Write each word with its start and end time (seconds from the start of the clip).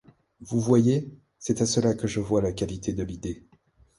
Vous 0.39 0.59
voyez, 0.59 1.13
c’est 1.37 1.61
à 1.61 1.67
cela 1.67 1.93
que 1.93 2.07
je 2.07 2.19
vois 2.21 2.41
la 2.41 2.51
qualité 2.53 2.91
de 2.91 3.03
l’idée. 3.03 3.45